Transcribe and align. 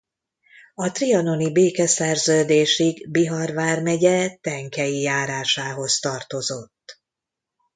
A 0.75 0.89
trianoni 0.91 1.51
békeszerződésig 1.51 3.09
Bihar 3.11 3.51
vármegye 3.51 4.37
Tenkei 4.41 5.01
járásához 5.01 5.99
tartozott. 5.99 7.01